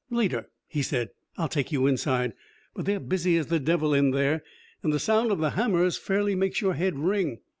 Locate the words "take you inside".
1.47-2.33